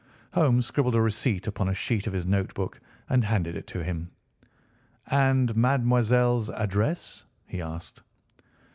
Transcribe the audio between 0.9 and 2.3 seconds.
a receipt upon a sheet of his